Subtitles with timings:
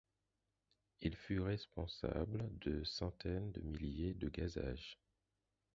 [1.01, 4.97] Il fut responsable de centaines de milliers de gazages.